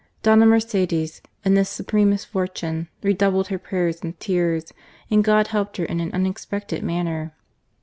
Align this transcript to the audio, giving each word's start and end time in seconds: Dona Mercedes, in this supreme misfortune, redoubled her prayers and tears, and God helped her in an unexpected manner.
Dona 0.23 0.47
Mercedes, 0.47 1.21
in 1.45 1.53
this 1.53 1.69
supreme 1.69 2.09
misfortune, 2.09 2.87
redoubled 3.03 3.49
her 3.49 3.59
prayers 3.59 4.01
and 4.01 4.19
tears, 4.19 4.73
and 5.11 5.23
God 5.23 5.49
helped 5.49 5.77
her 5.77 5.85
in 5.85 5.99
an 5.99 6.11
unexpected 6.11 6.81
manner. 6.83 7.33